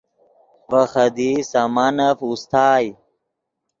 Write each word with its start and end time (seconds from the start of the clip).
ڤے 0.69 0.81
خدیئی 0.91 1.37
سامانف 1.51 2.17
اوستائے 2.25 2.87